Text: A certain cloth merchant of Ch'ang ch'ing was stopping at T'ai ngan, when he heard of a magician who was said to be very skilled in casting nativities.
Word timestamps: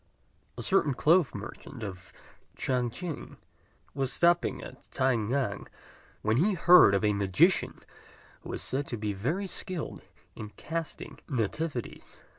A 0.57 0.63
certain 0.63 0.95
cloth 0.95 1.35
merchant 1.35 1.83
of 1.83 2.11
Ch'ang 2.57 2.89
ch'ing 2.89 3.37
was 3.93 4.11
stopping 4.11 4.59
at 4.63 4.81
T'ai 4.89 5.15
ngan, 5.15 5.67
when 6.23 6.37
he 6.37 6.55
heard 6.55 6.95
of 6.95 7.03
a 7.05 7.13
magician 7.13 7.81
who 8.39 8.49
was 8.49 8.63
said 8.63 8.87
to 8.87 8.97
be 8.97 9.13
very 9.13 9.45
skilled 9.45 10.01
in 10.35 10.49
casting 10.57 11.19
nativities. 11.29 12.23